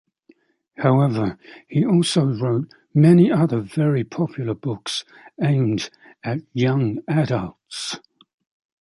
However, 0.77 1.37
he 1.67 1.85
also 1.85 2.25
wrote 2.25 2.73
many 2.91 3.31
other 3.31 3.59
very 3.59 4.03
popular 4.03 4.55
books 4.55 5.05
aimed 5.39 5.91
at 6.23 6.39
young 6.55 7.03
adults. 7.07 7.97